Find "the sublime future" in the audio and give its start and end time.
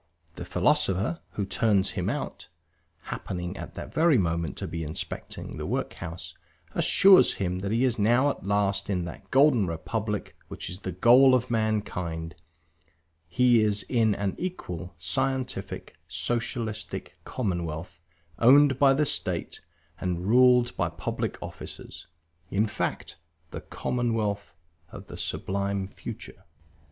25.05-26.43